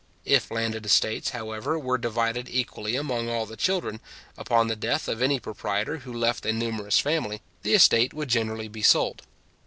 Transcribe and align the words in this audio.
If 0.25 0.49
landed 0.49 0.83
estates, 0.83 1.29
however, 1.29 1.77
were 1.77 1.99
divided 1.99 2.49
equally 2.49 2.95
among 2.95 3.29
all 3.29 3.45
the 3.45 3.55
children, 3.55 3.99
upon 4.35 4.67
the 4.67 4.75
death 4.75 5.07
of 5.07 5.21
any 5.21 5.39
proprietor 5.39 5.97
who 5.97 6.11
left 6.11 6.43
a 6.43 6.51
numerous 6.51 6.97
family, 6.97 7.43
the 7.61 7.75
estate 7.75 8.11
would 8.11 8.27
generally 8.29 8.67
be 8.67 8.81
sold. 8.81 9.21